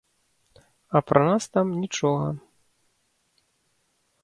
А 0.89 0.97
пра 1.09 1.21
нас 1.27 1.43
там 1.57 1.67
нічога. 1.83 2.27